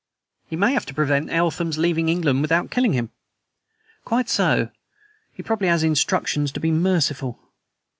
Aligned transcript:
"He 0.47 0.55
may 0.55 0.73
have 0.73 0.87
to 0.87 0.95
prevent 0.95 1.29
Eltham's 1.29 1.77
leaving 1.77 2.09
England 2.09 2.41
without 2.41 2.71
killing 2.71 2.93
him." 2.93 3.11
"Quite 4.03 4.29
so. 4.29 4.71
He 5.31 5.43
probably 5.43 5.67
has 5.67 5.83
instructions 5.83 6.51
to 6.53 6.59
be 6.59 6.71
merciful. 6.71 7.37